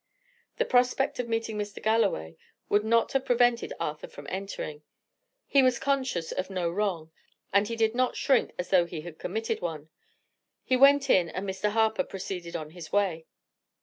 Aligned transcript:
The 0.57 0.65
prospect 0.65 1.19
of 1.19 1.29
meeting 1.29 1.59
Mr. 1.59 1.79
Galloway 1.79 2.35
would 2.69 2.83
not 2.83 3.11
have 3.11 3.23
prevented 3.23 3.71
Arthur 3.79 4.07
from 4.07 4.25
entering. 4.31 4.81
He 5.45 5.61
was 5.61 5.77
conscious 5.77 6.31
of 6.31 6.49
no 6.49 6.71
wrong, 6.71 7.11
and 7.53 7.67
he 7.67 7.75
did 7.75 7.93
not 7.93 8.15
shrink 8.15 8.51
as 8.57 8.71
though 8.71 8.85
he 8.85 9.01
had 9.01 9.19
committed 9.19 9.61
one. 9.61 9.89
He 10.63 10.75
went 10.75 11.07
in, 11.07 11.29
and 11.29 11.47
Mr. 11.47 11.69
Harper 11.69 12.03
proceeded 12.03 12.55
on 12.55 12.71
his 12.71 12.91
way. 12.91 13.27